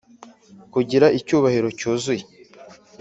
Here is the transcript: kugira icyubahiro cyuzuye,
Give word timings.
kugira 0.73 1.05
icyubahiro 1.17 1.67
cyuzuye, 1.79 2.23